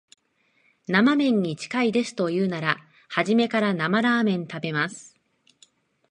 [0.87, 5.15] 生めんに近いですと言うなら、初めから生ラーメン食べます